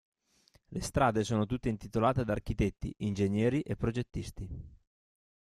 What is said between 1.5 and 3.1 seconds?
intitolate ad architetti,